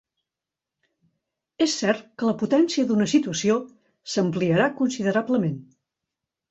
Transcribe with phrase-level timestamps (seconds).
[1.65, 3.61] És cert que la potència d'una situació
[4.17, 5.67] s'ampliarà considerablement